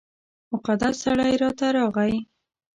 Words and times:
مقدس 0.51 0.95
سړی 1.05 1.31
راته 1.43 1.65
راغی. 1.75 2.15